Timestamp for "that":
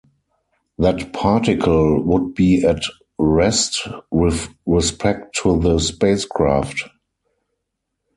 0.79-1.13